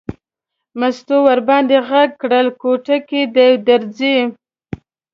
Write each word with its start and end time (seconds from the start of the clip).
مستو 0.79 1.17
ور 1.25 1.39
باندې 1.49 1.75
غږ 1.89 2.09
کړل 2.21 2.47
کوټه 2.61 2.97
کې 3.07 3.21
دی 3.35 3.51
در 3.67 3.81
وځي. 3.95 4.17